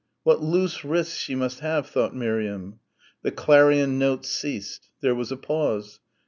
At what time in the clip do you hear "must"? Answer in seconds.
1.35-1.59